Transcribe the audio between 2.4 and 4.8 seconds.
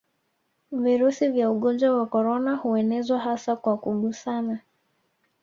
huenezwa hasa kwa kugusana